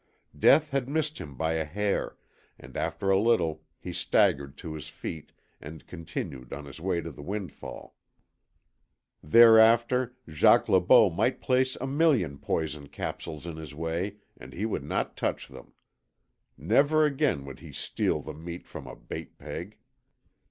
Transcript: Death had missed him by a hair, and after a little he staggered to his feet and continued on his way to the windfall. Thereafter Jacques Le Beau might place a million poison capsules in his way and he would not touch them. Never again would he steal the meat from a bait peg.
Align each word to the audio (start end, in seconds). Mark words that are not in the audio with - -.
Death 0.35 0.71
had 0.71 0.89
missed 0.89 1.19
him 1.19 1.35
by 1.35 1.53
a 1.53 1.63
hair, 1.63 2.17
and 2.57 2.75
after 2.75 3.11
a 3.11 3.19
little 3.19 3.61
he 3.77 3.93
staggered 3.93 4.57
to 4.57 4.73
his 4.73 4.87
feet 4.87 5.31
and 5.61 5.85
continued 5.85 6.51
on 6.51 6.65
his 6.65 6.81
way 6.81 7.01
to 7.01 7.11
the 7.11 7.21
windfall. 7.21 7.95
Thereafter 9.21 10.15
Jacques 10.27 10.67
Le 10.67 10.79
Beau 10.81 11.11
might 11.11 11.39
place 11.39 11.75
a 11.75 11.85
million 11.85 12.39
poison 12.39 12.87
capsules 12.87 13.45
in 13.45 13.57
his 13.57 13.75
way 13.75 14.15
and 14.37 14.53
he 14.53 14.65
would 14.65 14.83
not 14.83 15.15
touch 15.15 15.47
them. 15.47 15.71
Never 16.57 17.05
again 17.05 17.45
would 17.45 17.59
he 17.59 17.71
steal 17.71 18.23
the 18.23 18.33
meat 18.33 18.65
from 18.65 18.87
a 18.87 18.95
bait 18.95 19.37
peg. 19.37 19.77